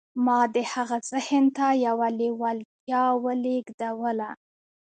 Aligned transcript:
ما 0.25 0.39
د 0.55 0.57
هغه 0.73 0.97
ذهن 1.11 1.43
ته 1.57 1.67
يوه 1.87 2.07
لېوالتیا 2.19 3.03
ولېږدوله. 3.23 4.29